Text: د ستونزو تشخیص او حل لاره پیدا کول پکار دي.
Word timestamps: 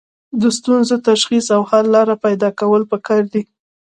د 0.41 0.43
ستونزو 0.57 0.95
تشخیص 1.09 1.45
او 1.55 1.61
حل 1.69 1.85
لاره 1.95 2.15
پیدا 2.25 2.49
کول 2.59 2.81
پکار 2.91 3.21
دي. 3.33 3.41